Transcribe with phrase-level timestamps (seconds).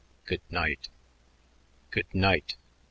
[0.25, 0.89] "Good night."
[1.91, 2.55] "Good night."